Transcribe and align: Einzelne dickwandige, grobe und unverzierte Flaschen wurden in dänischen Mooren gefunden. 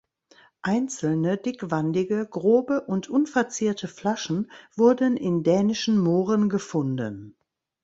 Einzelne 0.63 1.37
dickwandige, 1.37 2.25
grobe 2.25 2.81
und 2.81 3.07
unverzierte 3.07 3.87
Flaschen 3.87 4.51
wurden 4.75 5.15
in 5.15 5.43
dänischen 5.43 5.99
Mooren 5.99 6.49
gefunden. 6.49 7.35